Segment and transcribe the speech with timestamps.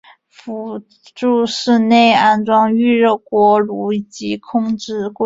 [0.27, 0.79] 辅
[1.13, 5.13] 助室内安装预热锅炉及其控制柜。